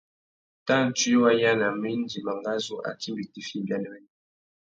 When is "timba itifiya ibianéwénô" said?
2.99-4.09